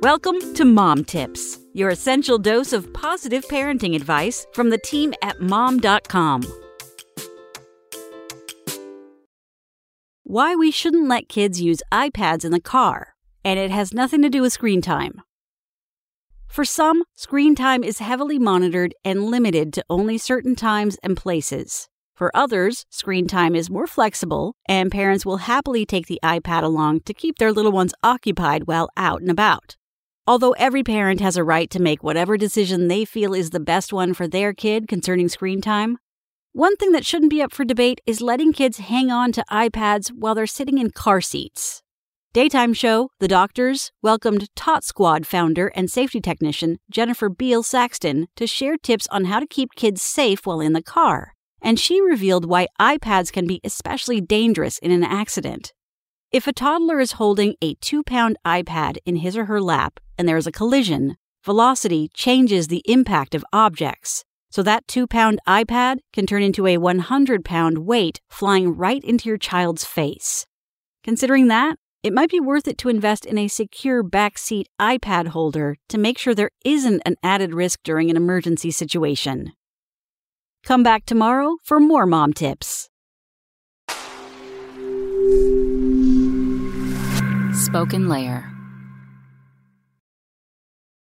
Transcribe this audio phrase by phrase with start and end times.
[0.00, 5.40] Welcome to Mom Tips, your essential dose of positive parenting advice from the team at
[5.40, 6.44] mom.com.
[10.22, 14.30] Why we shouldn't let kids use iPads in the car, and it has nothing to
[14.30, 15.20] do with screen time.
[16.46, 21.88] For some, screen time is heavily monitored and limited to only certain times and places.
[22.14, 27.00] For others, screen time is more flexible, and parents will happily take the iPad along
[27.00, 29.76] to keep their little ones occupied while out and about.
[30.28, 33.94] Although every parent has a right to make whatever decision they feel is the best
[33.94, 35.96] one for their kid concerning screen time,
[36.52, 40.12] one thing that shouldn't be up for debate is letting kids hang on to iPads
[40.12, 41.82] while they're sitting in car seats.
[42.34, 48.46] Daytime show The Doctors welcomed Tot Squad founder and safety technician Jennifer Beall Saxton to
[48.46, 52.44] share tips on how to keep kids safe while in the car, and she revealed
[52.44, 55.72] why iPads can be especially dangerous in an accident.
[56.30, 60.28] If a toddler is holding a two pound iPad in his or her lap and
[60.28, 64.26] there is a collision, velocity changes the impact of objects.
[64.50, 69.30] So that two pound iPad can turn into a 100 pound weight flying right into
[69.30, 70.46] your child's face.
[71.02, 75.76] Considering that, it might be worth it to invest in a secure backseat iPad holder
[75.88, 79.52] to make sure there isn't an added risk during an emergency situation.
[80.62, 82.90] Come back tomorrow for more mom tips.
[87.68, 88.47] Spoken Layer